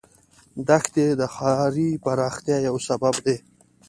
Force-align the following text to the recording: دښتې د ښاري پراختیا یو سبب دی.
دښتې 0.67 1.05
د 1.19 1.21
ښاري 1.35 1.89
پراختیا 2.05 2.57
یو 2.67 2.75
سبب 2.87 3.15
دی. 3.25 3.37